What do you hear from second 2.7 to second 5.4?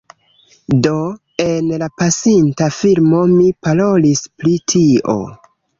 filmo mi parolis pri tio